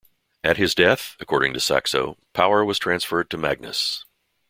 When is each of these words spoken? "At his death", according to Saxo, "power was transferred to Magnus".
"At 0.43 0.57
his 0.57 0.73
death", 0.73 1.15
according 1.19 1.53
to 1.53 1.59
Saxo, 1.59 2.17
"power 2.33 2.65
was 2.65 2.79
transferred 2.79 3.29
to 3.29 3.37
Magnus". 3.37 4.03